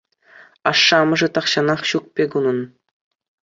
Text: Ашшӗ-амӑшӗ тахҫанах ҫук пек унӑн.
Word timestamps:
Ашшӗ-амӑшӗ 0.71 1.27
тахҫанах 1.37 1.81
ҫук 1.93 2.05
пек 2.21 2.31
унӑн. 2.43 2.59